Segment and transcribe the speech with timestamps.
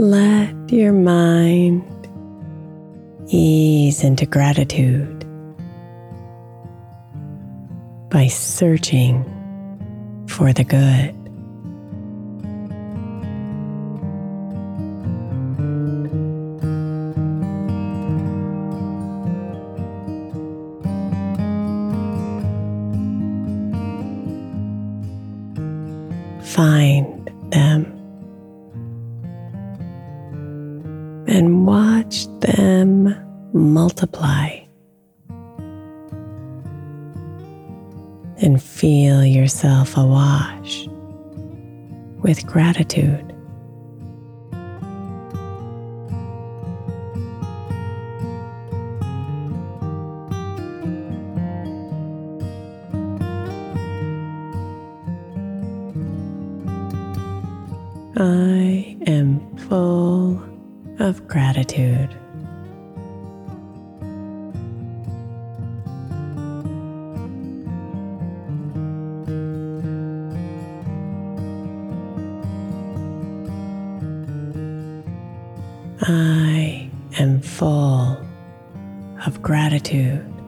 [0.00, 1.84] Let your mind
[3.28, 5.26] ease into gratitude
[8.08, 9.22] by searching
[10.26, 11.19] for the good.
[31.40, 33.16] And watch them
[33.54, 34.58] multiply.
[38.42, 40.86] And feel yourself awash
[42.22, 43.34] with gratitude.
[58.18, 60.49] I am full
[61.00, 62.14] of gratitude.
[76.02, 78.18] I am full
[79.26, 80.39] of gratitude.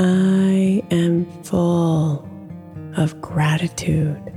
[0.00, 2.24] I am full
[2.96, 4.32] of gratitude.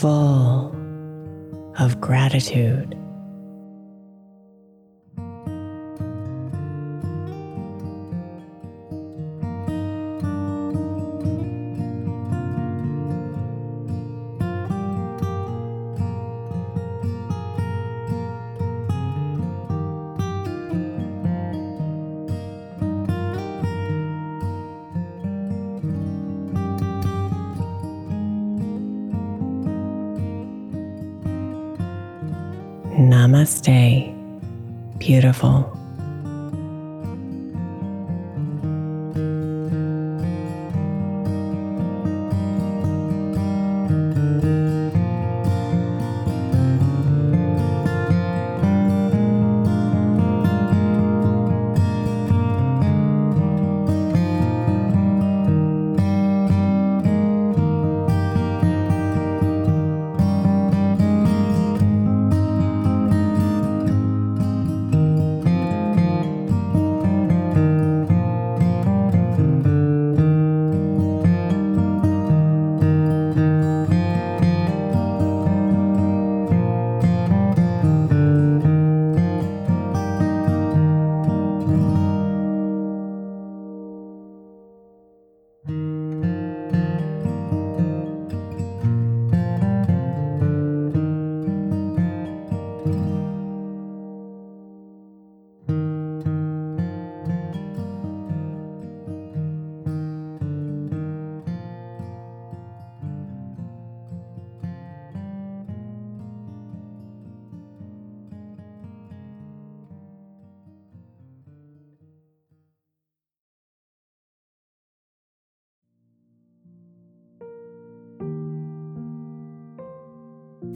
[0.00, 0.72] Full
[1.78, 2.97] of gratitude.
[33.08, 34.12] Namaste,
[34.98, 35.77] beautiful.